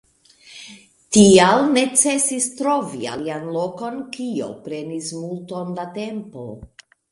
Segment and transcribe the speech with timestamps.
[1.17, 6.51] Tial necesis trovi alian lokon, kio prenis multon da tempo.